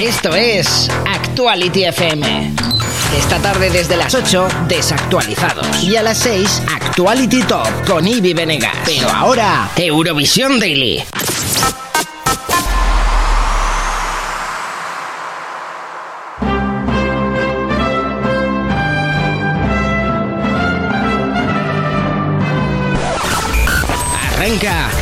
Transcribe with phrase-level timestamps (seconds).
[0.00, 2.54] Esto es Actuality FM.
[3.18, 5.82] Esta tarde desde las 8, desactualizados.
[5.82, 8.76] Y a las 6, Actuality Top con Ivy Venegas.
[8.84, 11.02] Pero ahora, Eurovisión Daily.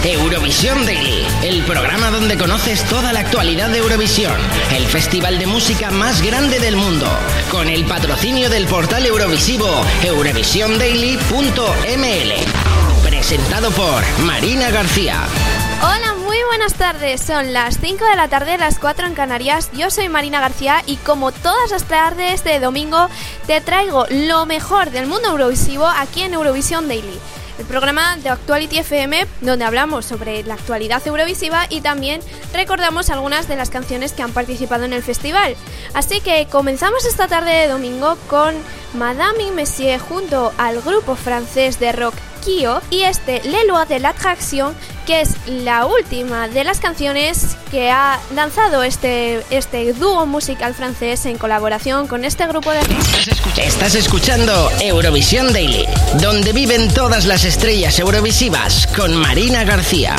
[0.07, 4.37] Eurovisión Daily, el programa donde conoces toda la actualidad de Eurovisión,
[4.73, 7.09] el festival de música más grande del mundo,
[7.51, 9.67] con el patrocinio del portal eurovisivo
[10.05, 13.03] eurovisiondaily.ml.
[13.03, 15.25] Presentado por Marina García.
[15.83, 17.21] Hola, muy buenas tardes.
[17.21, 19.71] Son las 5 de la tarde, las 4 en Canarias.
[19.73, 23.09] Yo soy Marina García y como todas las tardes de domingo,
[23.49, 27.19] te traigo lo mejor del mundo eurovisivo aquí en Eurovisión Daily
[27.59, 32.21] el programa de Actuality FM, donde hablamos sobre la actualidad eurovisiva y también
[32.53, 35.57] recordamos algunas de las canciones que han participado en el festival.
[35.95, 38.55] Así que comenzamos esta tarde de domingo con
[38.95, 42.15] Madame y Messier junto al grupo francés de rock
[42.47, 43.59] Y este Le
[43.89, 44.73] de l'Attraction,
[45.05, 51.27] que es la última de las canciones que ha lanzado este, este dúo musical francés
[51.27, 52.81] en colaboración con este grupo de...
[53.61, 55.87] Estás escuchando Eurovisión Daily,
[56.21, 60.15] donde viven todas las estrellas eurovisivas con Marina García.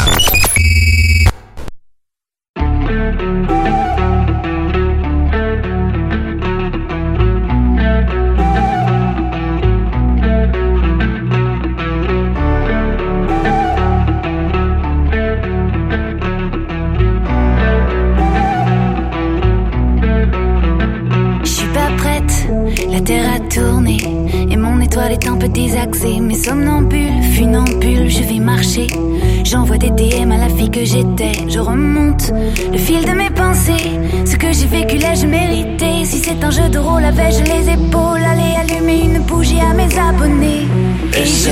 [29.44, 31.31] J'envoie des DM à la fille que j'étais.
[31.47, 32.31] Je remonte
[32.72, 34.00] le fil de mes pensées.
[34.25, 36.06] Ce que j'ai vécu là, je méritais.
[36.06, 39.89] Si c'est un jeu de rôle, avais-je les épaules Aller allumer une bougie à mes
[39.98, 40.67] abonnés.
[41.14, 41.50] Et je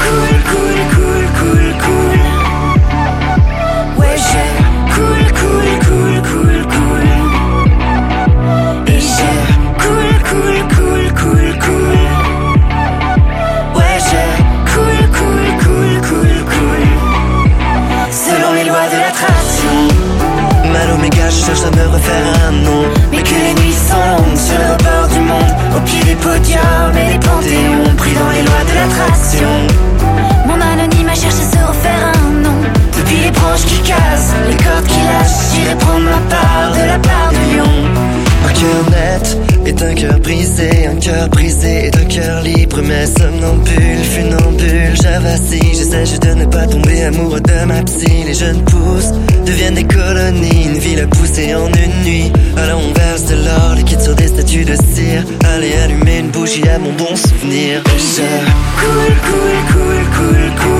[0.00, 2.11] cool, cool, cool, cool, cool.
[26.22, 27.96] Podiums et des panthéons.
[27.96, 29.52] Pris dans les lois de l'attraction.
[30.46, 32.58] Mon anonyme a cherché à se refaire un nom.
[32.96, 35.42] Depuis les branches qui cassent, les cordes qui lâchent.
[35.54, 37.72] J'irai prendre ma part de la part du lion.
[38.48, 43.06] Un cœur net est un cœur brisé, un cœur brisé est un cœur libre, mais
[43.06, 48.24] somnambule, funambule, j'avacille, j'essaie de ne pas tomber amoureux de ma psy.
[48.26, 49.12] Les jeunes pousses
[49.44, 52.32] deviennent des colonies, une ville à pousser en une nuit.
[52.56, 55.24] Alors on verse de l'or liquide sur des statues de cire.
[55.54, 57.82] Allez allumer une bougie à mon bon souvenir.
[57.86, 60.71] Je Cool, cool, cool, cool, cool.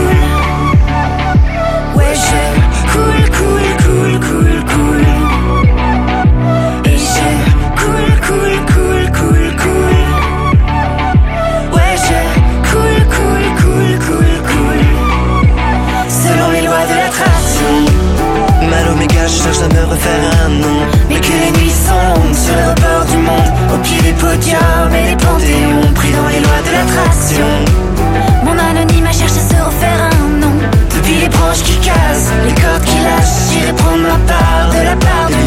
[20.03, 20.87] Refaire un nom.
[21.09, 24.95] Mais que les nuits sont longues sur le rebord du monde Au pied des podiums
[24.95, 27.82] et des panthéons Pris dans les lois de l'attraction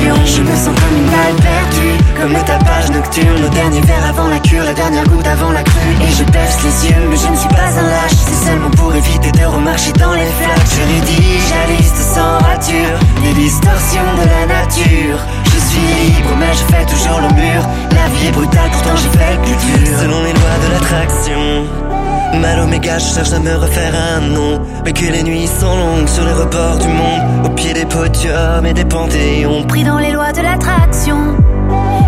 [0.06, 1.98] Je me sens comme une balle perdue.
[2.22, 5.64] Comme le tapage nocturne Au dernier verre avant la cure La dernière goutte avant la
[5.64, 5.98] crue.
[6.02, 8.14] Et je baisse les yeux Mais je ne suis pas un lâche.
[8.14, 10.70] C'est seulement pour éviter de remarcher dans les flaques.
[10.70, 15.20] Je rédige la liste sans rature Des distorsions de la nature.
[15.46, 17.62] Je suis libre mais je fais toujours le mur.
[17.92, 19.98] La vie est brutale pourtant j'ai fait le plus dur.
[20.02, 21.85] Selon les lois de l'attraction.
[22.34, 24.62] Mal oméga, je cherche à me refaire un nom.
[24.84, 27.46] Mais que les nuits sont longues sur les rebords du monde.
[27.46, 29.64] Au pied des podiums et des panthéons.
[29.68, 31.18] Pris dans les lois de l'attraction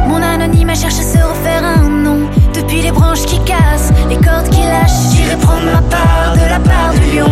[0.08, 4.18] Mon anonyme a cherché à se refaire un nom Depuis les branches qui cassent, les
[4.18, 7.32] cordes qui lâchent J'irai prendre ma part de la part du lion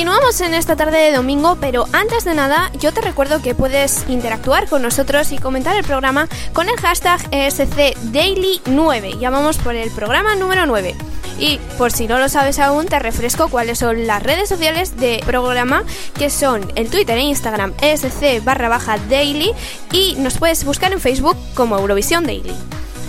[0.00, 4.08] Continuamos en esta tarde de domingo, pero antes de nada, yo te recuerdo que puedes
[4.08, 9.18] interactuar con nosotros y comentar el programa con el hashtag ESC Daily 9.
[9.20, 10.94] Ya vamos por el programa número 9.
[11.38, 15.22] Y por si no lo sabes aún, te refresco cuáles son las redes sociales de
[15.26, 15.84] programa,
[16.18, 19.52] que son el Twitter e Instagram ESC barra baja daily
[19.92, 22.54] y nos puedes buscar en Facebook como Eurovisión Daily.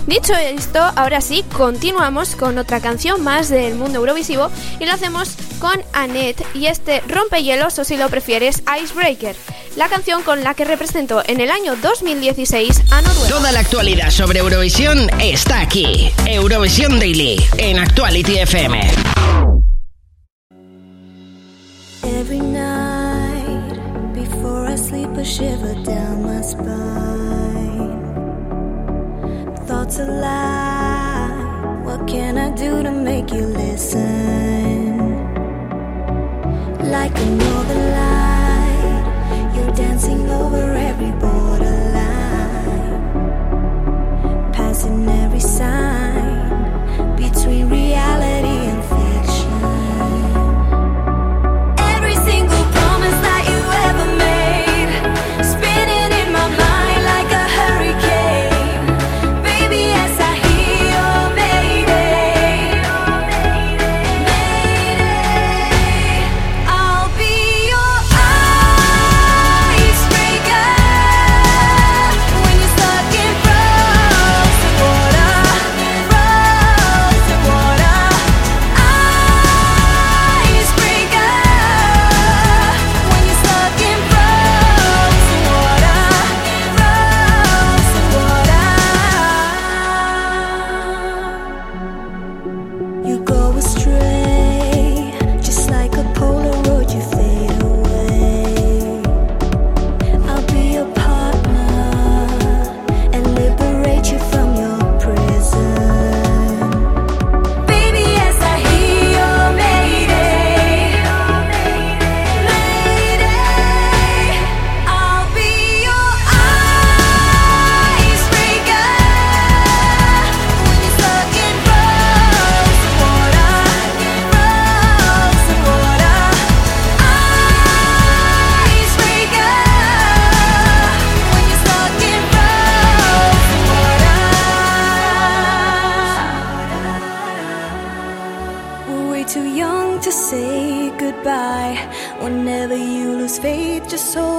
[0.06, 4.50] Dicho esto, ahora sí, continuamos con otra canción más del mundo eurovisivo
[4.80, 9.36] y lo hacemos con Annette y este rompehielos o si lo prefieres Icebreaker,
[9.76, 13.28] la canción con la que representó en el año 2016 a Noruega.
[13.28, 16.10] Toda la actualidad sobre Eurovisión está aquí.
[16.26, 18.80] Eurovisión Daily en Actuality FM.
[22.02, 23.78] Every night
[24.12, 27.41] before I sleep, a shiver down my spine.
[29.72, 30.81] Thoughts alive.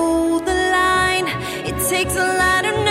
[0.03, 1.27] Hold the line.
[1.69, 2.82] It takes a lot of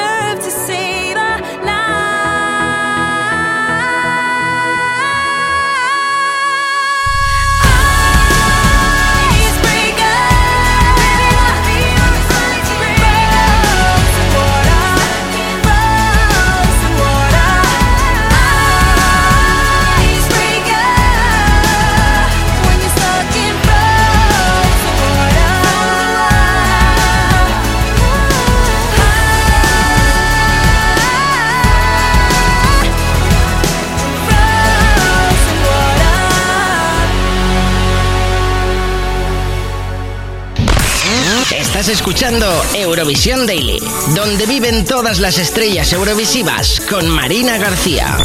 [42.02, 43.78] escuchando Eurovisión Daily,
[44.16, 48.18] donde viven todas las estrellas eurovisivas con Marina García.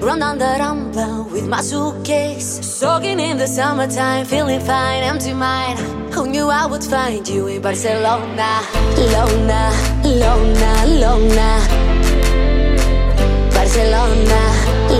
[0.00, 2.60] Run down the rampa with my suitcase.
[2.66, 5.78] Soaking in the summertime, feeling fine, empty mind.
[6.14, 8.62] Who knew I would find you in Barcelona?
[8.96, 9.62] Lona,
[10.02, 11.50] Lona, Lona.
[13.52, 14.40] Barcelona,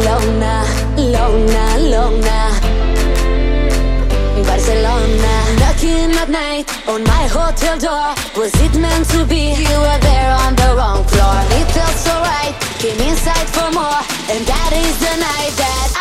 [0.04, 0.54] Lona,
[0.96, 2.38] Lona, Lona.
[4.44, 5.32] Barcelona.
[5.60, 8.14] Knocking at night on my hotel door.
[8.36, 9.54] Was it meant to be?
[9.54, 11.40] You were there on the wrong floor.
[11.58, 12.69] It felt so right.
[12.80, 14.00] Came inside for more,
[14.32, 15.99] and that is the night that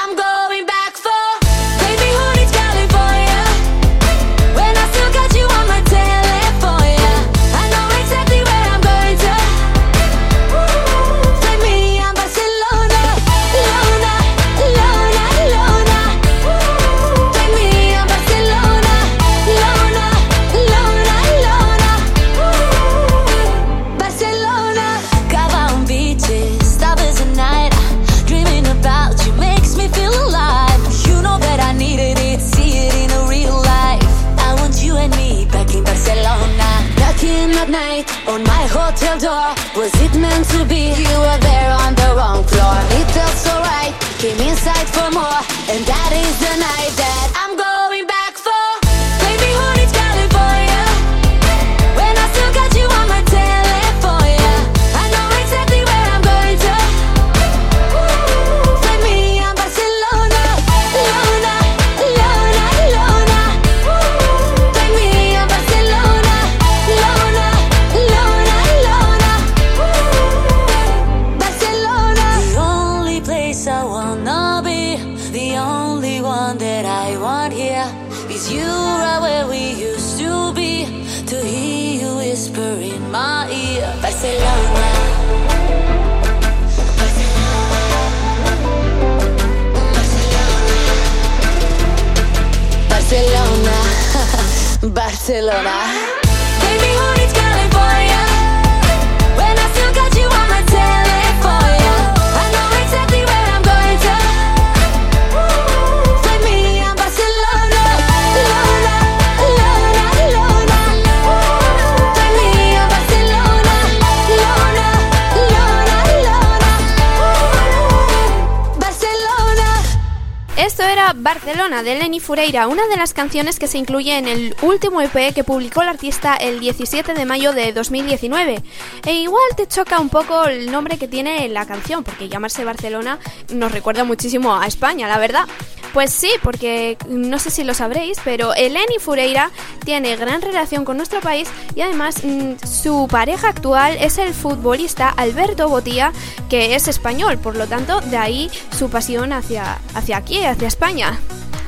[122.30, 125.88] Fureira, una de las canciones que se incluye en el último EP que publicó el
[125.88, 128.62] artista el 17 de mayo de 2019.
[129.04, 133.18] E igual te choca un poco el nombre que tiene la canción, porque llamarse Barcelona
[133.52, 135.46] nos recuerda muchísimo a España, la verdad.
[135.92, 139.50] Pues sí, porque no sé si lo sabréis, pero Eleni Fureira
[139.84, 145.10] tiene gran relación con nuestro país y además mm, su pareja actual es el futbolista
[145.10, 146.14] Alberto Botía,
[146.48, 151.20] que es español, por lo tanto, de ahí su pasión hacia, hacia aquí, hacia España.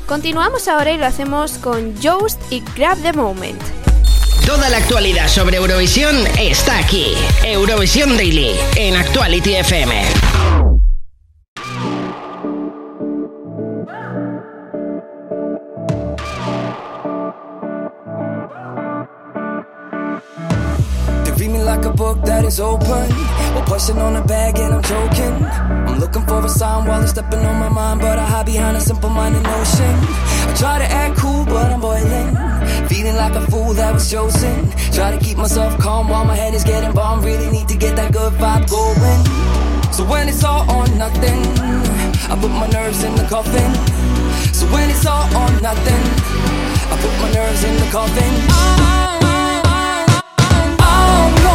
[0.08, 3.62] Continuamos ahora y lo hacemos con Joust y Grab the Moment.
[4.46, 7.14] Toda la actualidad sobre Eurovisión está aquí.
[7.46, 10.04] Eurovisión Daily en Actuality FM.
[21.24, 23.31] They read me like a book that is open.
[23.54, 25.46] While pushing on a bag and I'm joking.
[25.88, 28.78] I'm looking for a sign while it's stepping on my mind, but I hide behind
[28.78, 29.94] a simple minded notion.
[30.50, 32.30] I try to act cool, but I'm boiling.
[32.88, 34.72] Feeling like a fool that was chosen.
[34.94, 37.26] Try to keep myself calm while my head is getting bombed.
[37.26, 39.22] Really need to get that good vibe going.
[39.92, 41.40] So when it's all or nothing,
[42.32, 43.72] I put my nerves in the coffin.
[44.54, 46.04] So when it's all or nothing,
[46.92, 48.32] I put my nerves in the coffin.
[48.50, 48.91] I'm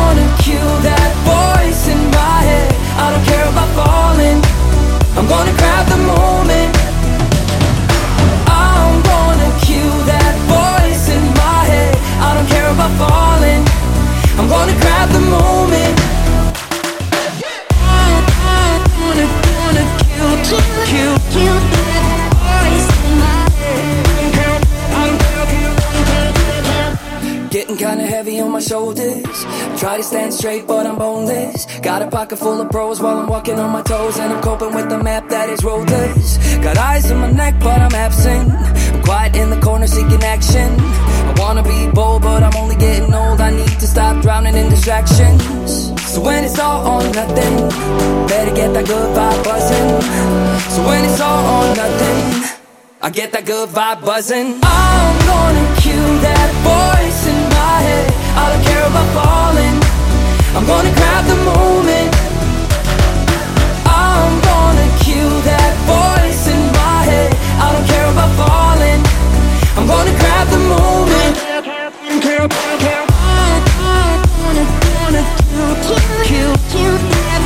[0.07, 2.71] gonna kill that voice in my head.
[3.03, 4.39] I don't care about falling.
[5.19, 6.71] I'm gonna grab the moment.
[8.47, 11.93] I'm gonna kill that voice in my head.
[12.23, 13.63] I don't care about falling.
[14.39, 15.97] I'm gonna grab the moment.
[17.99, 18.23] I'm
[19.01, 19.85] gonna, gonna
[20.87, 21.96] kill, kill, kill
[27.87, 29.37] kinda heavy on my shoulders.
[29.79, 31.67] Try to stand straight, but I'm boneless.
[31.83, 34.19] Got a pocket full of pros while I'm walking on my toes.
[34.19, 36.29] And I'm coping with the map that is roadless.
[36.67, 38.51] Got eyes in my neck, but I'm absent.
[38.95, 40.69] I'm quiet in the corner seeking action.
[41.31, 43.41] I wanna be bold, but I'm only getting old.
[43.41, 45.71] I need to stop drowning in distractions.
[46.13, 47.55] So when it's all or nothing,
[48.31, 49.89] better get that good vibe buzzing.
[50.75, 52.19] So when it's all or nothing.
[53.07, 54.49] I get that good vibe buzzing.
[54.63, 56.96] I'm gonna cue that voice
[60.57, 62.09] I'm gonna grab the moment.
[63.85, 67.31] I'm gonna kill that voice in my head.
[67.61, 69.05] I don't care about falling.
[69.77, 71.37] I'm gonna grab the moment.
[72.09, 72.21] I'm
[75.05, 75.25] gonna,
[76.25, 77.41] kill, kill, kill that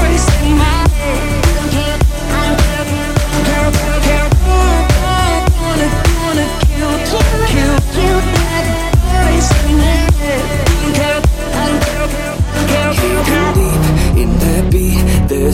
[0.00, 0.85] voice in my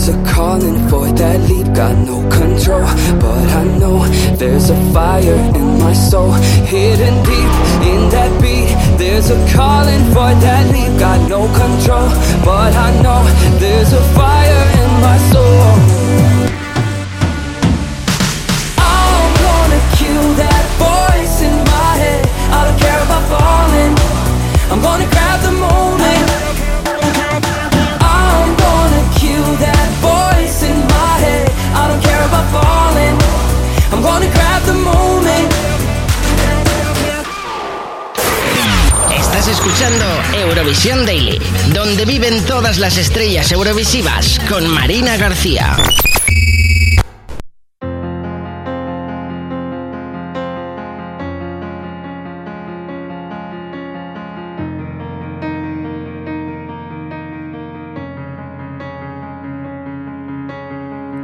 [0.03, 2.83] There's a calling for that leap, got no control.
[3.23, 4.03] But I know
[4.35, 6.33] there's a fire in my soul,
[6.67, 7.53] hidden deep
[7.87, 8.75] in that beat.
[8.99, 12.11] There's a calling for that leap, got no control.
[12.43, 13.23] But I know
[13.63, 15.71] there's a fire in my soul.
[18.83, 22.27] I'm gonna kill that voice in my head.
[22.51, 23.95] I don't care about falling.
[24.67, 25.22] I'm gonna
[39.43, 41.37] Estás escuchando Eurovisión Daily,
[41.75, 45.83] donde viven todas las estrellas eurovisivas con Marina García.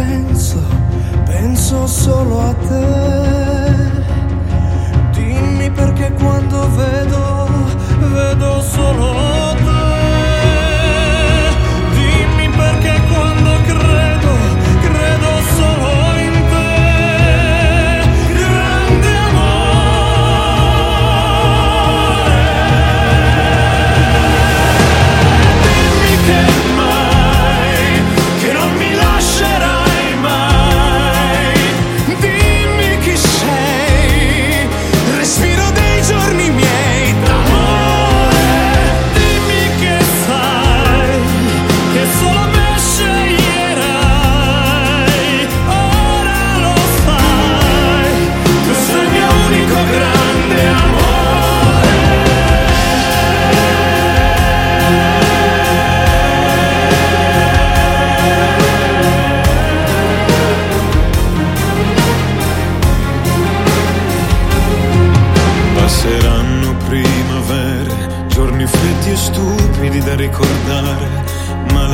[0.00, 0.60] penso,
[1.26, 2.86] penso solo a te.
[5.12, 7.48] Dimmi perché quando vedo,
[8.14, 9.39] vedo solo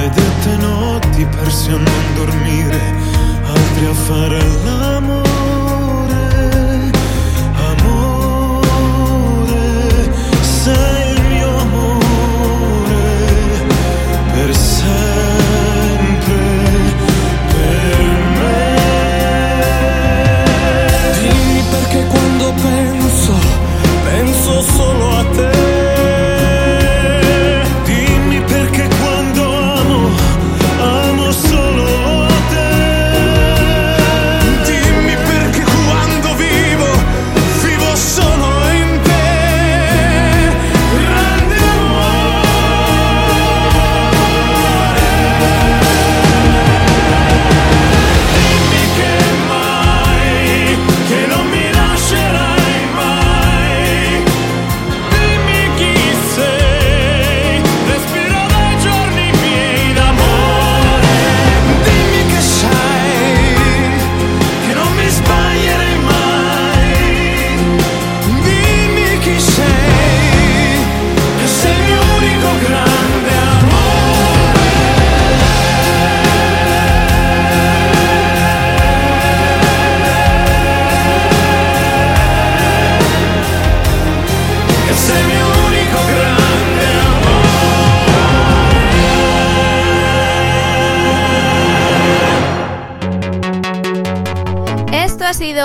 [0.07, 2.95] maledette notti persi a non dormire,
[3.45, 5.26] altri a fare l'amore.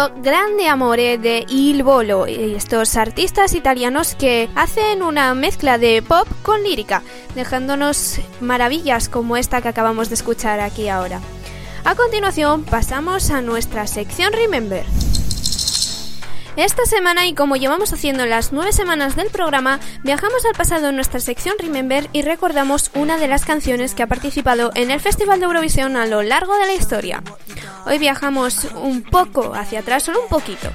[0.09, 6.27] Grande Amore de Il Bolo, y estos artistas italianos que hacen una mezcla de pop
[6.41, 7.03] con lírica,
[7.35, 11.19] dejándonos maravillas como esta que acabamos de escuchar aquí ahora.
[11.83, 14.85] A continuación pasamos a nuestra sección Remember.
[16.57, 20.95] Esta semana y como llevamos haciendo las nueve semanas del programa, viajamos al pasado en
[20.95, 25.39] nuestra sección Remember y recordamos una de las canciones que ha participado en el Festival
[25.39, 27.23] de Eurovisión a lo largo de la historia.
[27.85, 30.69] Hoy viajamos un poco hacia atrás, solo un poquito,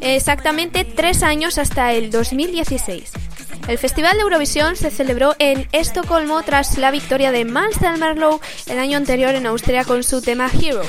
[0.00, 3.12] exactamente tres años hasta el 2016.
[3.68, 8.78] El Festival de Eurovisión se celebró en Estocolmo tras la victoria de Mans Zelmerlöw el
[8.78, 10.88] año anterior en Austria con su tema Heroes.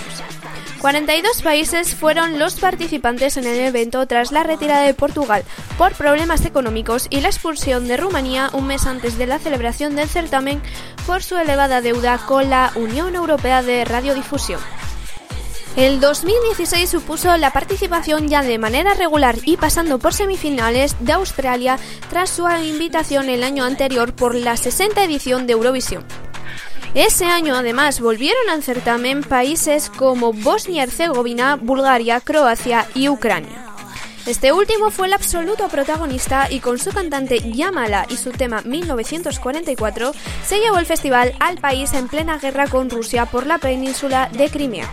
[0.82, 5.44] 42 países fueron los participantes en el evento tras la retirada de Portugal
[5.78, 10.10] por problemas económicos y la expulsión de Rumanía un mes antes de la celebración del
[10.10, 10.60] certamen
[11.06, 14.60] por su elevada deuda con la Unión Europea de Radiodifusión.
[15.76, 21.78] El 2016 supuso la participación ya de manera regular y pasando por semifinales de Australia
[22.10, 26.04] tras su invitación el año anterior por la 60 edición de Eurovisión.
[26.94, 33.68] Ese año además volvieron al certamen países como Bosnia y Herzegovina, Bulgaria, Croacia y Ucrania.
[34.26, 40.12] Este último fue el absoluto protagonista y con su cantante Yamala y su tema 1944
[40.46, 44.50] se llevó el festival al país en plena guerra con Rusia por la península de
[44.50, 44.92] Crimea.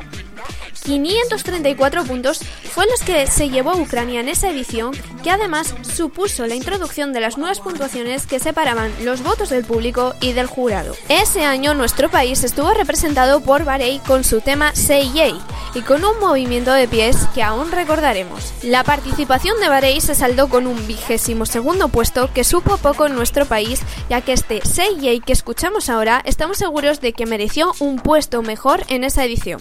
[0.84, 2.40] 534 puntos
[2.72, 7.20] fue los que se llevó Ucrania en esa edición, que además supuso la introducción de
[7.20, 10.94] las nuevas puntuaciones que separaban los votos del público y del jurado.
[11.08, 15.38] Ese año nuestro país estuvo representado por Bahrein con su tema Say Yay
[15.74, 18.52] y con un movimiento de pies que aún recordaremos.
[18.62, 23.14] La participación de Bahrein se saldó con un vigésimo segundo puesto que supo poco en
[23.14, 27.74] nuestro país, ya que este Say Yay que escuchamos ahora estamos seguros de que mereció
[27.80, 29.60] un puesto mejor en esa edición.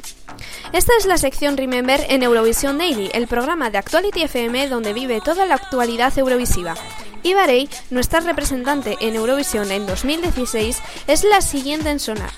[0.78, 5.22] Esta es la sección Remember en Eurovisión Daily, el programa de Actuality FM donde vive
[5.22, 6.76] toda la actualidad eurovisiva.
[7.24, 12.30] Ibarey, nuestra representante en Eurovisión en 2016, es la siguiente en sonar.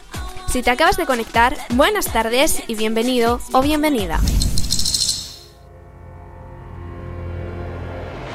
[0.48, 4.22] Si te acabas de conectar, buenas tardes y bienvenido o bienvenida.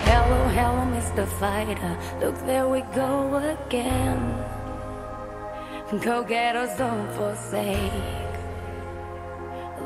[0.04, 1.26] Hello, hello, Mr.
[1.40, 1.96] Fighter.
[2.20, 4.20] Look, there we go again.
[6.04, 6.78] Go get us.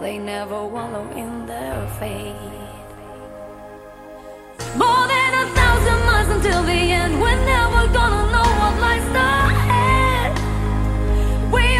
[0.00, 2.34] they never wallow in their fate.
[4.76, 10.32] More than a thousand miles until the end, we're never gonna know what lies ahead.
[11.52, 11.78] We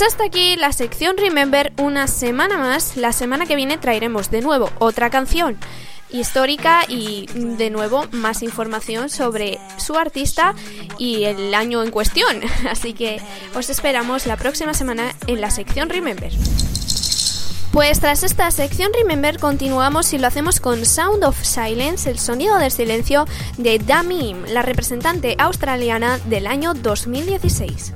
[0.00, 2.96] Pues hasta aquí la sección Remember una semana más.
[2.96, 5.58] La semana que viene traeremos de nuevo otra canción
[6.08, 10.54] histórica y de nuevo más información sobre su artista
[10.96, 12.40] y el año en cuestión.
[12.70, 13.20] Así que
[13.54, 16.32] os esperamos la próxima semana en la sección Remember.
[17.70, 22.56] Pues tras esta sección Remember continuamos y lo hacemos con Sound of Silence, el sonido
[22.56, 23.26] del silencio
[23.58, 27.92] de Dami, la representante australiana del año 2016.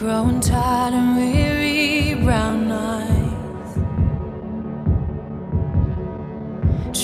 [0.00, 3.74] growing tired and weary brown eyes.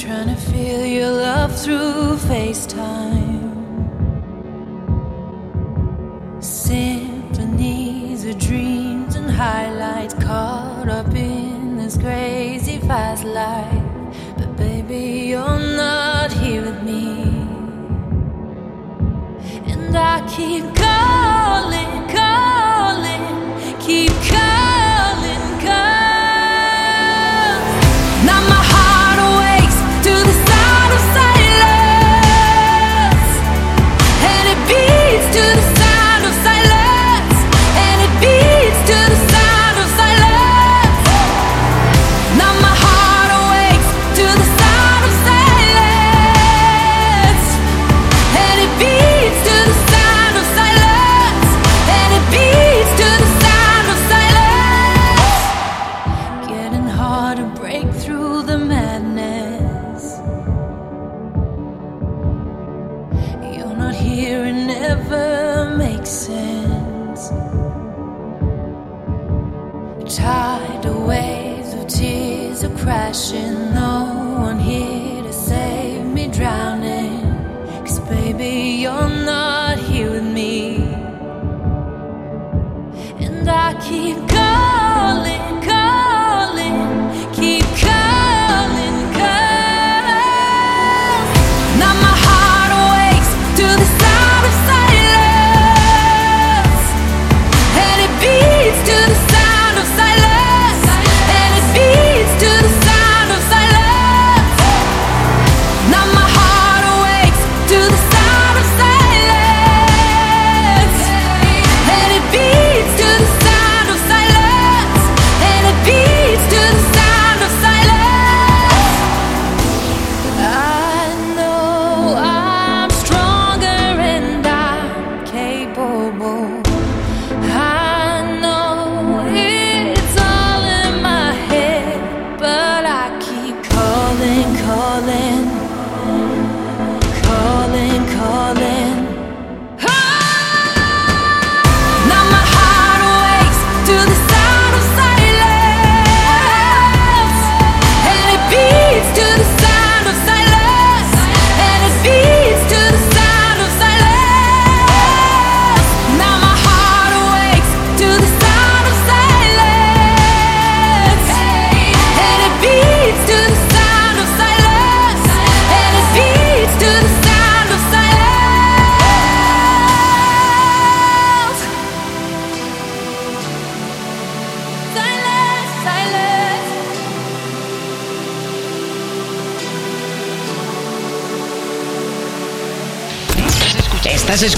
[0.01, 3.53] Trying to feel your love through FaceTime.
[6.43, 10.15] Symphonies of dreams and highlights.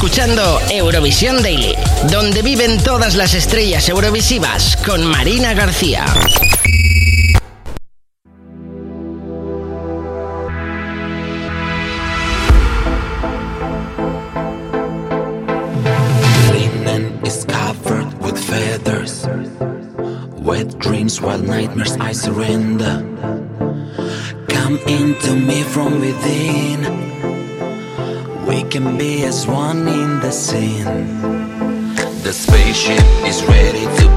[0.09, 1.75] escuchando Eurovisión Daily,
[2.11, 6.07] donde viven todas las estrellas eurovisivas con Marina García.
[21.21, 23.05] wild nightmares I surrender.
[24.49, 27.09] Come into me from within.
[28.49, 29.88] We can be as one
[30.29, 30.85] the scene.
[32.23, 34.08] The spaceship is ready to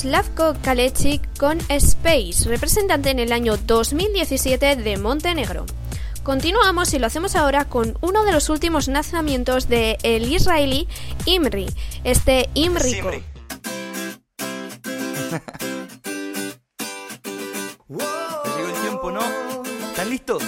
[0.00, 5.66] Slavko Kalechik con Space, representante en el año 2017 de Montenegro.
[6.22, 10.88] Continuamos y lo hacemos ahora con uno de los últimos lanzamientos de el israelí
[11.26, 11.66] Imri,
[12.02, 13.10] este Imrico.
[13.10, 13.20] Ya
[18.56, 19.20] llegó el tiempo, ¿no?
[19.90, 20.42] ¿Están listos?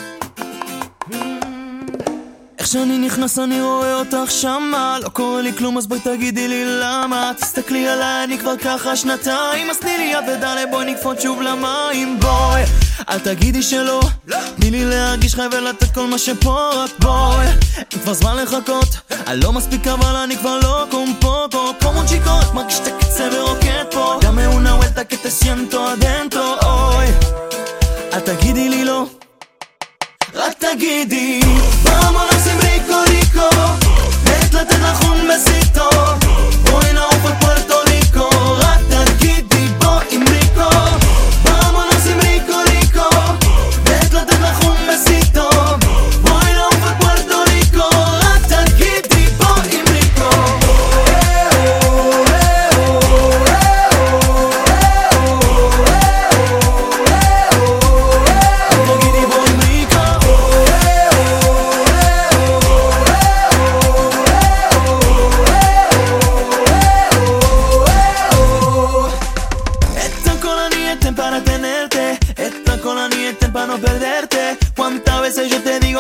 [2.73, 4.99] איך שאני נכנס אני רואה אותך שמה.
[5.03, 7.33] לא קורה לי כלום אז בואי תגידי לי למה.
[7.41, 9.71] תסתכלי עליי אני כבר ככה שנתיים.
[9.71, 12.21] אז תני לי יד ודלה בואי נקפוץ שוב למים.
[12.21, 12.63] בואי
[13.09, 14.01] אל תגידי שלא.
[14.57, 18.89] תני לי להרגיש חי ולתת כל מה שפה רק בואי אין כבר זמן לחכות.
[19.27, 21.75] אני לא מספיק אבל אני כבר לא קומפוטו.
[21.81, 24.19] כמו צ'יקות מרגיש את הקצה ורוקד פה.
[24.23, 25.17] דame una vuelta que
[25.73, 27.07] adentro אוי
[28.13, 29.07] אל תגידי לי לא.
[30.35, 32.32] רק תגידי rico
[34.67, 35.89] te trajo un besito.
[36.75, 37.82] Hoy no fue puerto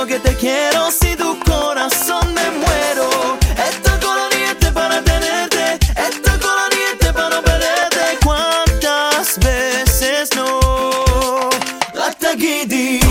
[0.00, 7.28] que te quiero Si tu corazón me muero Esta colonieten para tenerte Esta colonieten para
[7.28, 10.60] no perderte ¿Cuántas veces no?
[12.02, 13.01] Hasta Gidi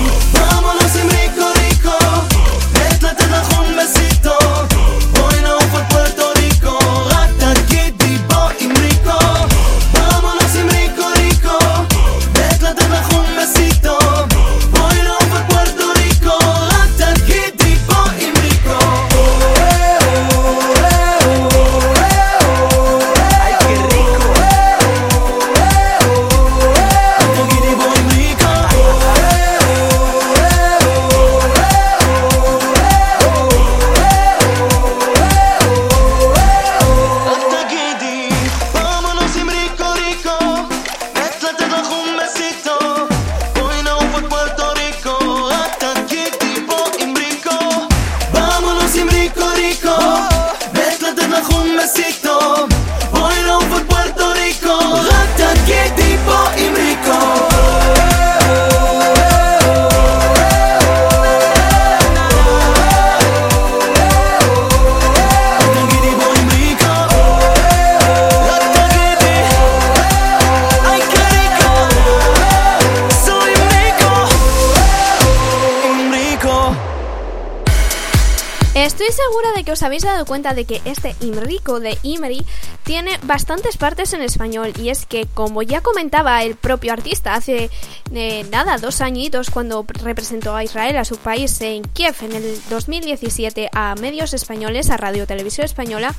[79.72, 82.46] os habéis dado cuenta de que este Imrico de Imri
[82.84, 87.70] tiene bastantes partes en español y es que como ya comentaba el propio artista hace
[88.14, 92.60] eh, nada, dos añitos cuando representó a Israel, a su país en Kiev en el
[92.70, 96.14] 2017 a medios españoles, a Radio Televisión Española,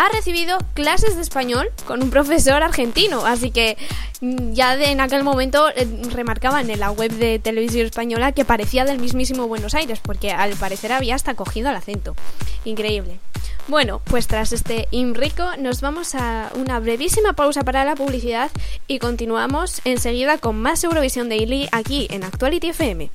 [0.00, 3.76] ha recibido clases de español con un profesor argentino, así que
[4.22, 8.86] mm, ya en aquel momento eh, remarcaban en la web de televisión española que parecía
[8.86, 12.16] del mismísimo Buenos Aires, porque al parecer había hasta cogido el acento.
[12.64, 13.18] Increíble.
[13.68, 18.50] Bueno, pues tras este Imrico nos vamos a una brevísima pausa para la publicidad
[18.86, 23.10] y continuamos enseguida con más Eurovisión Daily aquí en Actuality FM.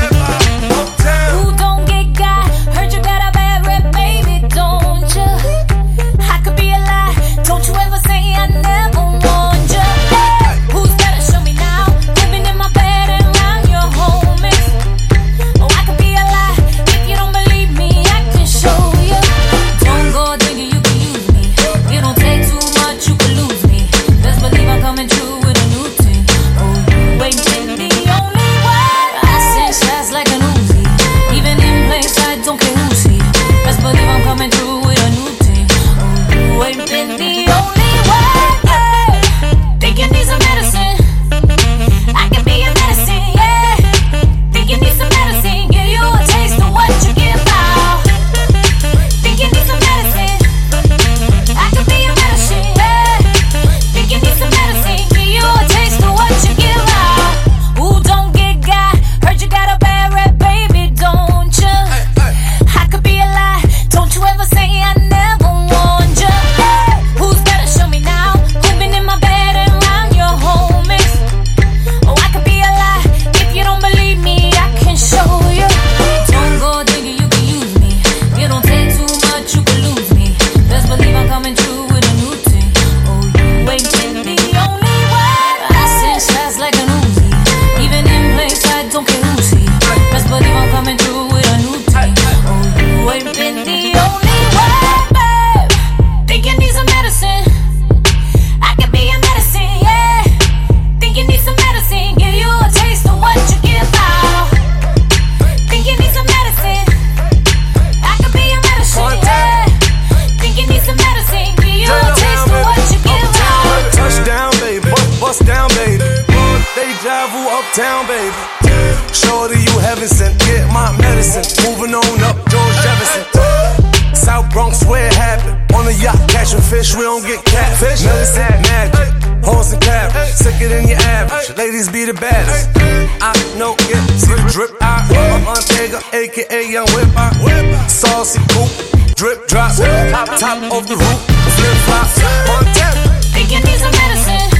[140.43, 141.19] Top, top of the roof,
[141.55, 142.03] flip flop.
[142.51, 143.07] Montana.
[143.31, 144.51] Think you need some medicine?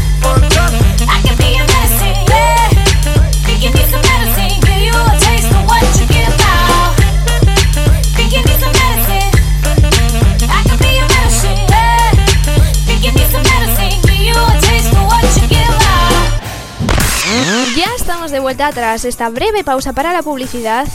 [1.12, 2.24] I can be your medicine.
[2.32, 2.72] Yeah.
[3.44, 4.64] Think you need some medicine?
[4.64, 6.96] Give you a taste of what you get about.
[8.16, 9.28] Think you need some medicine?
[10.48, 11.60] I can be your medicine.
[11.68, 12.16] Yeah.
[12.88, 14.00] Think you need some medicine?
[14.08, 16.32] Give you a taste of what you get about.
[17.76, 20.88] Ya estamos de vuelta tras esta breve pausa para la publicidad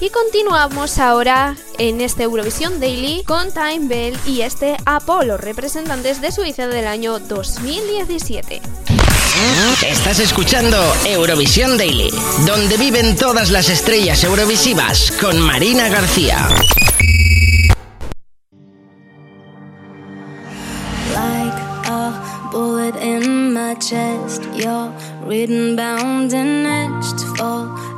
[0.00, 6.32] y continuamos ahora en este Eurovisión Daily con Time Bell y este Apolo, representantes de
[6.32, 8.62] Suiza del año 2017.
[9.86, 12.10] Estás escuchando Eurovisión Daily,
[12.46, 16.48] donde viven todas las estrellas eurovisivas con Marina García.
[21.12, 22.30] like a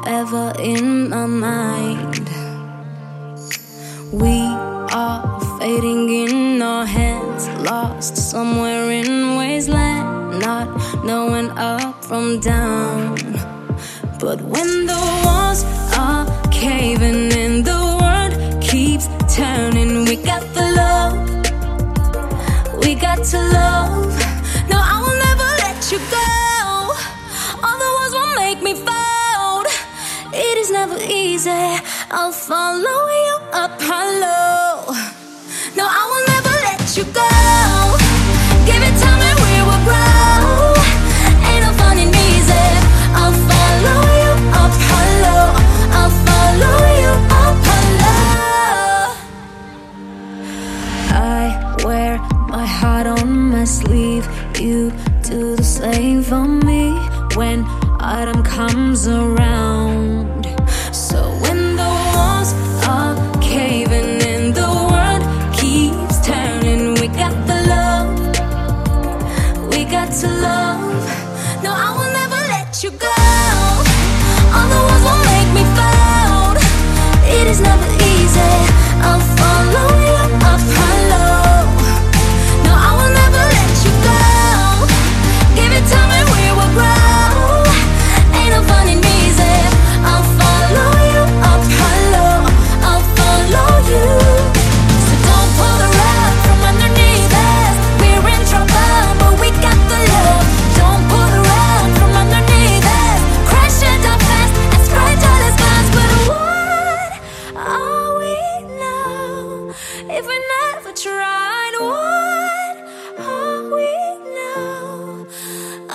[0.03, 2.29] forever in my mind.
[4.13, 4.41] We
[4.95, 10.69] are fading in our hands, lost somewhere in wasteland, not
[11.05, 13.17] knowing up from down.
[14.19, 15.65] But when the walls
[15.97, 20.05] are caving in, the world keeps turning.
[20.05, 21.17] We got the love
[22.85, 24.22] we got to love.
[31.01, 31.51] Easy.
[32.11, 34.52] I'll follow you up hollow.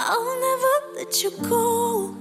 [0.10, 2.16] I'll never let you go.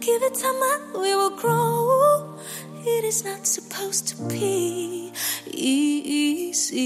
[0.00, 2.36] Give it time and we will grow.
[2.84, 5.12] It is not supposed to be
[5.46, 6.78] easy.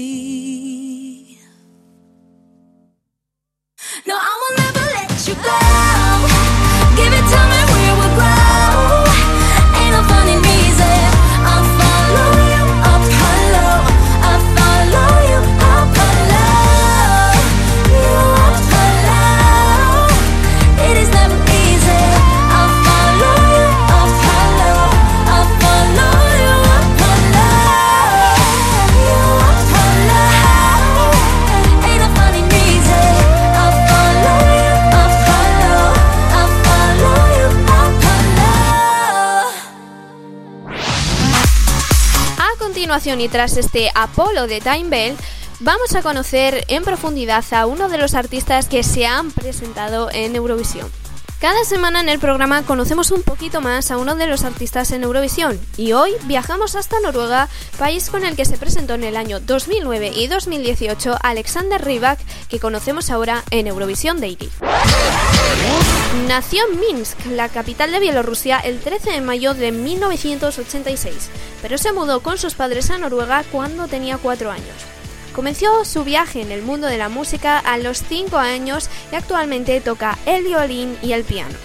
[43.05, 45.17] Y tras este Apolo de Time Bell,
[45.59, 50.37] vamos a conocer en profundidad a uno de los artistas que se han presentado en
[50.37, 51.02] Eurovisión.
[51.43, 55.03] Cada semana en el programa conocemos un poquito más a uno de los artistas en
[55.03, 59.41] Eurovisión y hoy viajamos hasta Noruega, país con el que se presentó en el año
[59.41, 62.17] 2009 y 2018 Alexander Rybak,
[62.47, 64.49] que conocemos ahora en Eurovisión Daily.
[66.29, 71.27] Nació en Minsk, la capital de Bielorrusia, el 13 de mayo de 1986,
[71.61, 75.02] pero se mudó con sus padres a Noruega cuando tenía 4 años.
[75.33, 79.81] Comenzó su viaje en el mundo de la música a los 5 años y actualmente
[79.81, 81.55] toca el violín y el piano.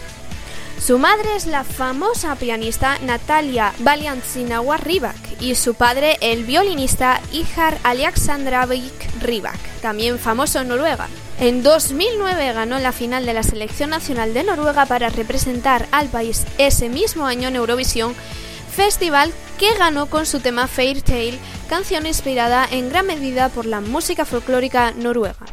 [0.80, 7.78] Su madre es la famosa pianista Natalia Valiantsinawa Rybak y su padre el violinista Ihar
[7.82, 11.08] Alexandrovich Rybak, también famoso en Noruega.
[11.40, 16.44] En 2009 ganó la final de la selección nacional de Noruega para representar al país
[16.58, 18.14] ese mismo año en Eurovisión,
[18.78, 23.80] festival que ganó con su tema Fair Tale, canción inspirada en gran medida por la
[23.80, 25.44] música folclórica noruega.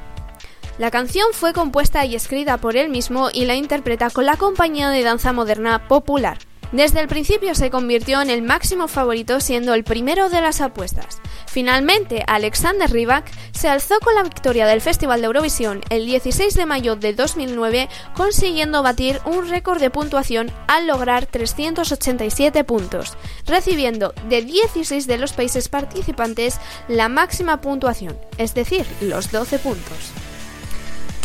[0.78, 4.90] La canción fue compuesta y escrita por él mismo y la interpreta con la compañía
[4.90, 6.38] de danza moderna Popular.
[6.72, 11.22] Desde el principio se convirtió en el máximo favorito siendo el primero de las apuestas.
[11.48, 16.66] Finalmente, Alexander Rybak se alzó con la victoria del Festival de Eurovisión el 16 de
[16.66, 24.42] mayo de 2009, consiguiendo batir un récord de puntuación al lograr 387 puntos, recibiendo de
[24.42, 26.60] 16 de los países participantes
[26.90, 30.12] la máxima puntuación, es decir, los 12 puntos.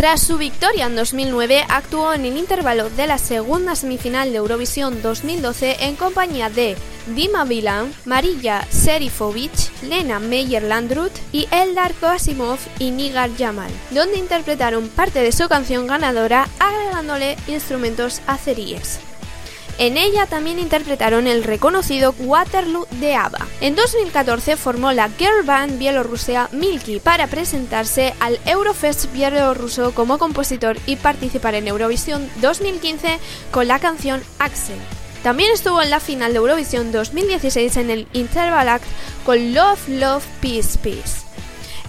[0.01, 5.03] Tras su victoria en 2009, actuó en el intervalo de la segunda semifinal de Eurovisión
[5.03, 6.75] 2012 en compañía de
[7.09, 15.19] Dima Bilan, Marija Serifovic, Lena Meyer-Landrut y Eldar Koasimov y Nigar Jamal, donde interpretaron parte
[15.19, 19.01] de su canción ganadora agregándole instrumentos azeríes.
[19.81, 23.49] En ella también interpretaron el reconocido Waterloo de ABBA.
[23.63, 30.77] En 2014 formó la girl band bielorrusia Milky para presentarse al Eurofest bielorruso como compositor
[30.85, 33.19] y participar en Eurovisión 2015
[33.51, 34.77] con la canción Axel.
[35.23, 38.85] También estuvo en la final de Eurovisión 2016 en el Interval Act
[39.25, 41.30] con Love, Love, Peace, Peace.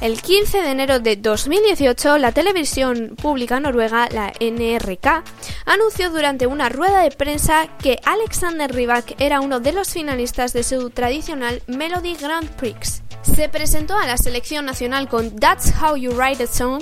[0.02, 5.24] El 15 de enero de 2018, la televisión pública noruega, la NRK,
[5.68, 10.64] anunció durante una rueda de prensa que Alexander Rybak era uno de los finalistas de
[10.64, 13.04] su tradicional Melody Grand Prix.
[13.22, 16.82] Se presentó a la selección nacional con That's How You Write a Song,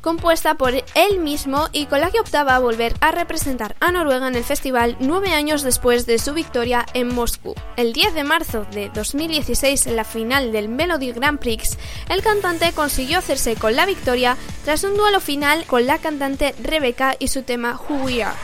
[0.00, 4.28] compuesta por él mismo y con la que optaba a volver a representar a Noruega
[4.28, 7.54] en el festival nueve años después de su victoria en Moscú.
[7.76, 11.78] El 10 de marzo de 2016, en la final del Melody Grand Prix,
[12.08, 17.16] el cantante consiguió hacerse con la victoria tras un duelo final con la cantante Rebecca
[17.18, 18.36] y su tema Who We Are.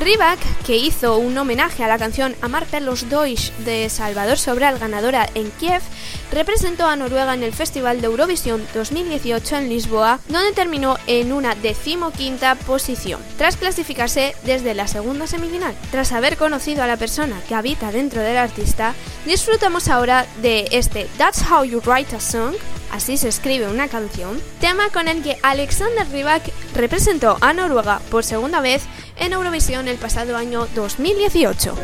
[0.00, 5.28] Rybak, que hizo un homenaje a la canción Amarte los Deutsch de Salvador Sobral, ganadora
[5.34, 5.82] en Kiev,
[6.30, 11.54] representó a Noruega en el Festival de Eurovisión 2018 en Lisboa, donde terminó en una
[11.56, 15.74] decimoquinta posición, tras clasificarse desde la segunda semifinal.
[15.90, 18.94] Tras haber conocido a la persona que habita dentro del artista,
[19.26, 22.54] disfrutamos ahora de este That's How You Write a Song,
[22.92, 28.24] así se escribe una canción, tema con el que Alexander Rybak representó a Noruega por
[28.24, 28.82] segunda vez
[29.18, 31.74] en Eurovisión el pasado año 2018.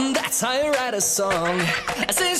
[0.00, 1.60] And that's how you write a song.
[2.08, 2.34] I say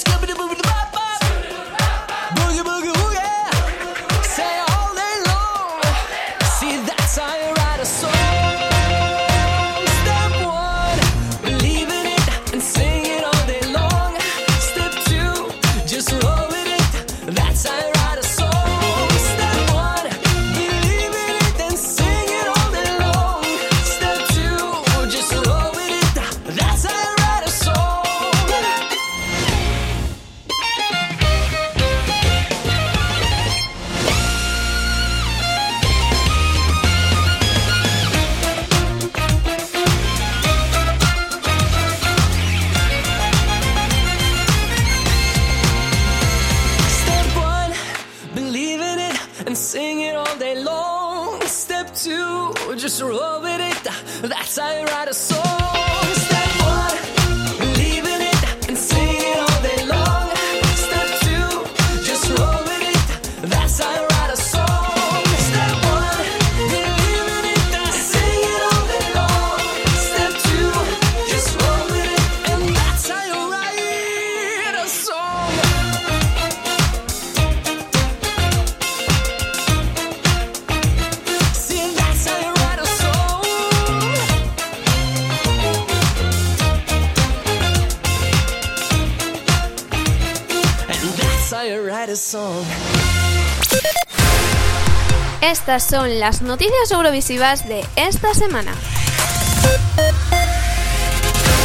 [95.70, 98.72] Estas son las noticias eurovisivas de esta semana.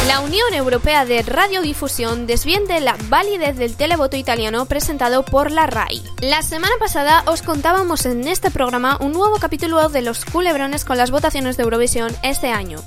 [0.06, 6.04] La Unión Europea de Radiodifusión desviente la validez del televoto italiano presentado por la RAI.
[6.20, 10.98] La semana pasada os contábamos en este programa un nuevo capítulo de los culebrones con
[10.98, 12.78] las votaciones de Eurovisión este año,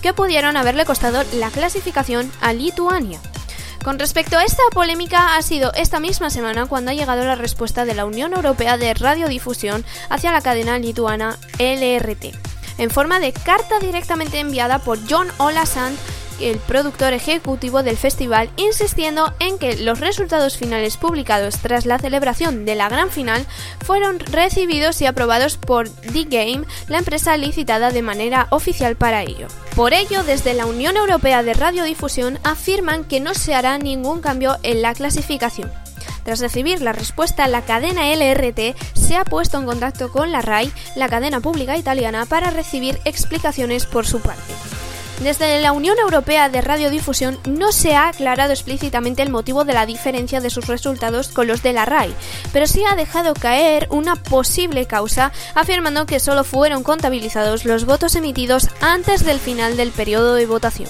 [0.00, 3.18] que pudieron haberle costado la clasificación a Lituania.
[3.84, 7.84] Con respecto a esta polémica, ha sido esta misma semana cuando ha llegado la respuesta
[7.84, 12.34] de la Unión Europea de Radiodifusión hacia la cadena lituana LRT,
[12.78, 15.96] en forma de carta directamente enviada por John Olasand,
[16.40, 22.64] el productor ejecutivo del festival, insistiendo en que los resultados finales publicados tras la celebración
[22.64, 23.46] de la gran final
[23.84, 29.48] fueron recibidos y aprobados por The Game, la empresa licitada de manera oficial para ello.
[29.74, 34.56] Por ello, desde la Unión Europea de Radiodifusión afirman que no se hará ningún cambio
[34.62, 35.70] en la clasificación.
[36.24, 40.70] Tras recibir la respuesta, la cadena LRT se ha puesto en contacto con la RAI,
[40.94, 44.52] la cadena pública italiana, para recibir explicaciones por su parte.
[45.20, 49.84] Desde la Unión Europea de Radiodifusión no se ha aclarado explícitamente el motivo de la
[49.84, 52.14] diferencia de sus resultados con los de la RAI,
[52.52, 58.14] pero sí ha dejado caer una posible causa, afirmando que solo fueron contabilizados los votos
[58.14, 60.88] emitidos antes del final del periodo de votación.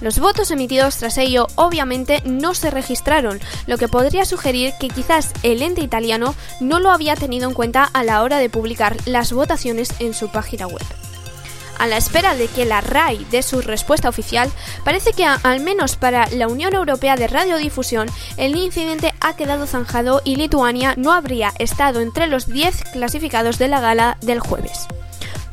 [0.00, 5.32] Los votos emitidos tras ello obviamente no se registraron, lo que podría sugerir que quizás
[5.44, 9.32] el ente italiano no lo había tenido en cuenta a la hora de publicar las
[9.32, 10.82] votaciones en su página web.
[11.78, 14.50] A la espera de que la RAI dé su respuesta oficial,
[14.84, 20.22] parece que al menos para la Unión Europea de Radiodifusión el incidente ha quedado zanjado
[20.24, 24.86] y Lituania no habría estado entre los 10 clasificados de la gala del jueves.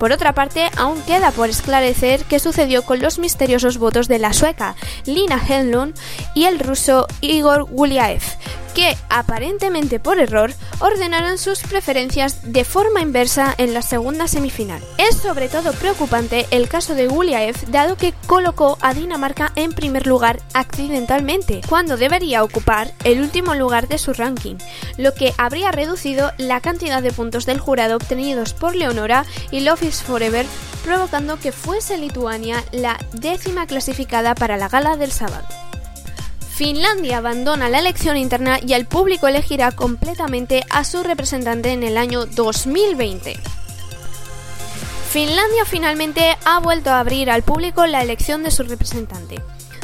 [0.02, 4.34] Por otra parte, aún queda por esclarecer qué sucedió con los misteriosos votos de la
[4.34, 4.76] sueca
[5.06, 5.94] Lina Henlund
[6.34, 8.24] y el ruso Igor Guliaev,
[8.74, 14.82] que, aparentemente por error, ordenaron sus preferencias de forma inversa en la segunda semifinal.
[14.98, 20.08] Es sobre todo preocupante el caso de Guliaev, dado que colocó a Dinamarca en primer
[20.08, 24.56] lugar accidentalmente, cuando debería ocupar el último lugar de su ranking,
[24.98, 29.91] lo que habría reducido la cantidad de puntos del jurado obtenidos por Leonora y Love
[30.00, 30.46] Forever,
[30.84, 35.46] provocando que fuese Lituania la décima clasificada para la gala del sábado.
[36.50, 41.98] Finlandia abandona la elección interna y el público elegirá completamente a su representante en el
[41.98, 43.40] año 2020.
[45.10, 49.42] Finlandia finalmente ha vuelto a abrir al público la elección de su representante.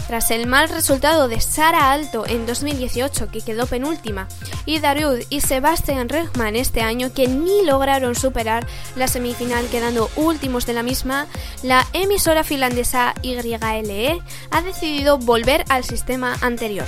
[0.08, 4.30] Tras el mal resultado de Sara Alto en 2018, que quedó penúltima,
[4.66, 10.66] y Darud y Sebastian Rehman este año, que ni lograron superar la semifinal quedando últimos
[10.66, 11.28] de la misma,
[11.62, 16.88] la emisora finlandesa YLE ha decidido volver al sistema anterior.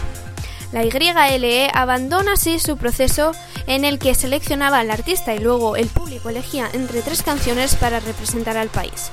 [0.71, 3.33] La YLE abandona así su proceso
[3.67, 7.99] en el que seleccionaba al artista y luego el público elegía entre tres canciones para
[7.99, 9.11] representar al país.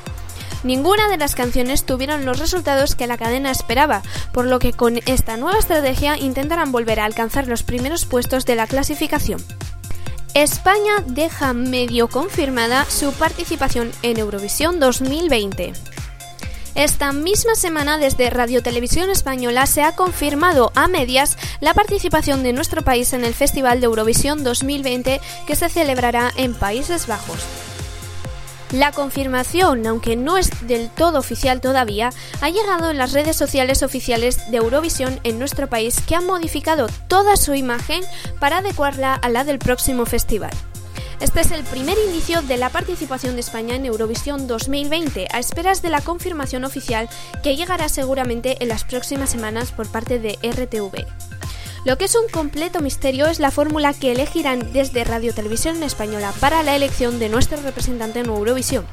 [0.67, 4.03] Ninguna de las canciones tuvieron los resultados que la cadena esperaba,
[4.33, 8.57] por lo que con esta nueva estrategia intentarán volver a alcanzar los primeros puestos de
[8.57, 9.41] la clasificación.
[10.35, 15.73] España deja medio confirmada su participación en Eurovisión 2020.
[16.75, 22.53] Esta misma semana desde Radio Televisión Española se ha confirmado a medias la participación de
[22.53, 27.39] nuestro país en el Festival de Eurovisión 2020 que se celebrará en Países Bajos.
[28.73, 32.11] La confirmación, aunque no es del todo oficial todavía,
[32.41, 36.89] ha llegado en las redes sociales oficiales de Eurovisión en nuestro país que han modificado
[37.07, 38.03] toda su imagen
[38.41, 40.51] para adecuarla a la del próximo festival.
[41.21, 45.81] Este es el primer indicio de la participación de España en Eurovisión 2020, a esperas
[45.81, 47.09] de la confirmación oficial
[47.43, 51.07] que llegará seguramente en las próximas semanas por parte de RTV.
[51.87, 56.32] Lo que es un completo misterio es la fórmula que elegirán desde Radio Televisión Española
[56.41, 58.84] para la elección de nuestro representante en Eurovisión.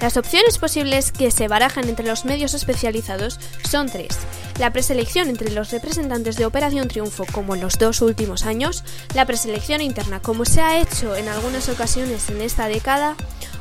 [0.00, 4.18] Las opciones posibles que se barajan entre los medios especializados son tres.
[4.58, 8.82] La preselección entre los representantes de Operación Triunfo como en los dos últimos años,
[9.14, 13.14] la preselección interna como se ha hecho en algunas ocasiones en esta década,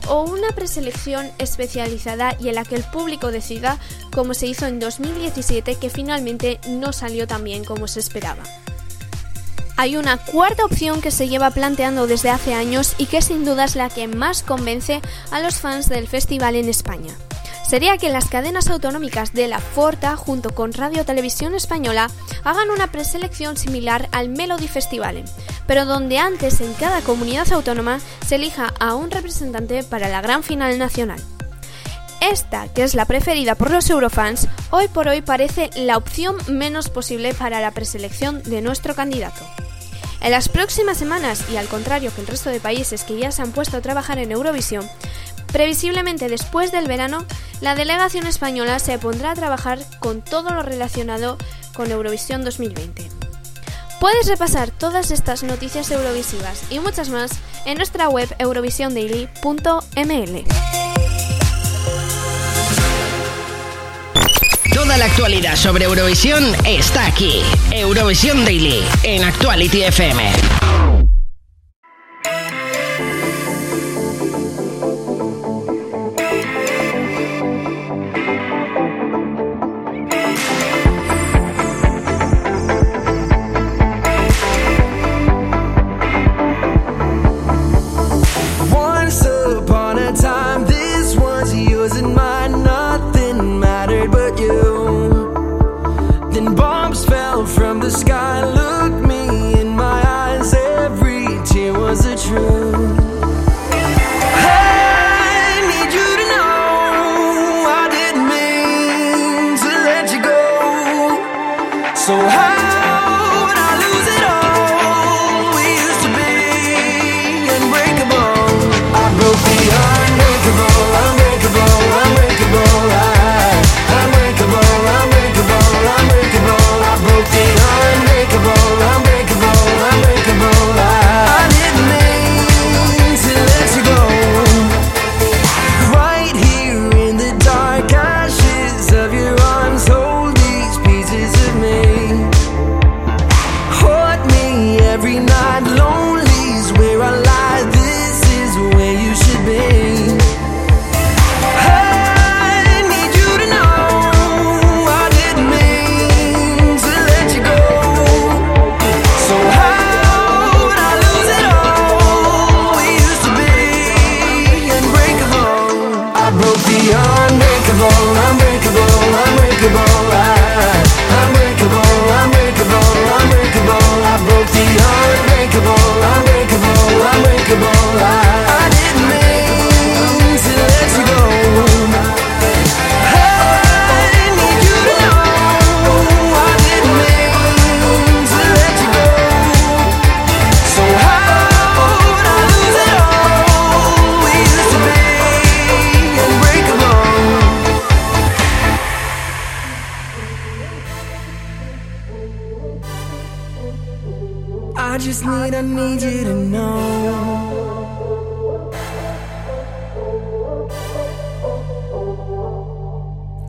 [0.07, 3.79] o una preselección especializada y en la que el público decida
[4.13, 8.43] como se hizo en 2017 que finalmente no salió tan bien como se esperaba.
[9.77, 13.65] Hay una cuarta opción que se lleva planteando desde hace años y que sin duda
[13.65, 15.01] es la que más convence
[15.31, 17.13] a los fans del festival en España.
[17.67, 22.11] Sería que las cadenas autonómicas de la Forta junto con Radio Televisión Española
[22.43, 25.23] hagan una preselección similar al Melody Festival,
[25.65, 30.43] pero donde antes en cada comunidad autónoma se elija a un representante para la gran
[30.43, 31.19] final nacional.
[32.21, 36.89] Esta, que es la preferida por los eurofans, hoy por hoy parece la opción menos
[36.89, 39.41] posible para la preselección de nuestro candidato.
[40.21, 43.41] En las próximas semanas, y al contrario que el resto de países que ya se
[43.41, 44.89] han puesto a trabajar en Eurovisión,
[45.55, 47.23] previsiblemente después del verano,
[47.61, 51.37] la delegación española se pondrá a trabajar con todo lo relacionado
[51.73, 53.09] con Eurovisión 2020.
[54.01, 57.31] Puedes repasar todas estas noticias eurovisivas y muchas más
[57.65, 60.43] en nuestra web eurovisiondaily.ml.
[64.73, 67.41] Toda la actualidad sobre Eurovisión está aquí.
[67.71, 70.33] Eurovisión Daily en Actuality FM.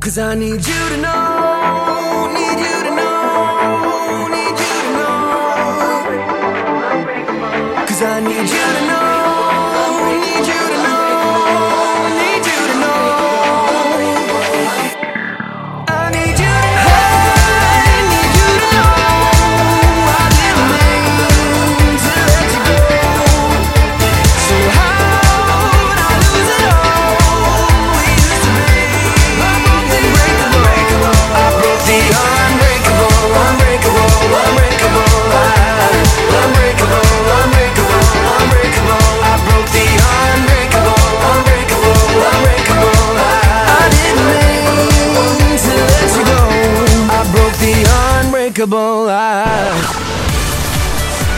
[0.07, 3.06] Cause I need you to know, need you to know,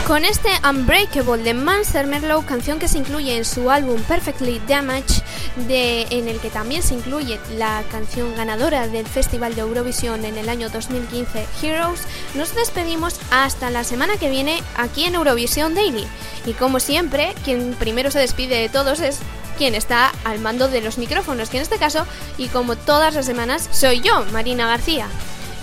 [0.07, 5.23] Con este Unbreakable de Manser Merlow, canción que se incluye en su álbum Perfectly Damaged,
[5.69, 10.49] en el que también se incluye la canción ganadora del Festival de Eurovisión en el
[10.49, 12.01] año 2015, Heroes,
[12.35, 16.07] nos despedimos hasta la semana que viene aquí en Eurovisión Daily.
[16.47, 19.19] Y como siempre, quien primero se despide de todos es
[19.59, 22.07] quien está al mando de los micrófonos, que en este caso,
[22.39, 25.09] y como todas las semanas, soy yo, Marina García.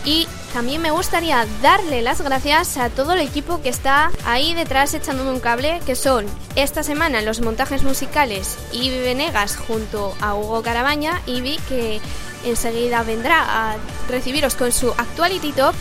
[0.04, 4.94] Y también me gustaría darle las gracias a todo el equipo que está ahí detrás
[4.94, 6.26] echándome un cable, que son
[6.56, 12.00] esta semana los montajes musicales Ivy Venegas junto a Hugo Carabaña, Ivy que
[12.46, 13.76] enseguida vendrá a
[14.08, 15.76] recibiros con su Actuality Top,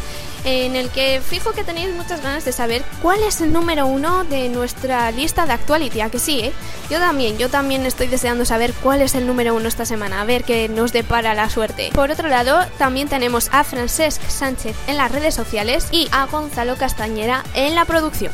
[0.45, 4.25] en el que fijo que tenéis muchas ganas de saber cuál es el número uno
[4.25, 6.53] de nuestra lista de Actuality, ¿a que sí, eh?
[6.91, 10.25] Yo también, yo también estoy deseando saber cuál es el número uno esta semana, a
[10.25, 11.91] ver qué nos depara la suerte.
[11.95, 16.77] Por otro lado, también tenemos a Francesc Sánchez en las redes sociales y a Gonzalo
[16.77, 18.33] Castañera en la producción.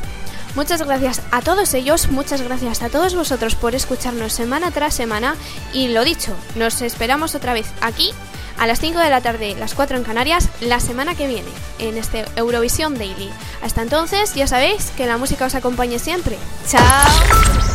[0.56, 5.36] Muchas gracias a todos ellos, muchas gracias a todos vosotros por escucharnos semana tras semana
[5.72, 8.12] y lo dicho, nos esperamos otra vez aquí
[8.60, 11.48] a las 5 de la tarde, las 4 en Canarias, la semana que viene,
[11.78, 13.30] en este Eurovisión Daily.
[13.62, 16.36] Hasta entonces, ya sabéis que la música os acompañe siempre.
[16.68, 17.69] ¡Chao!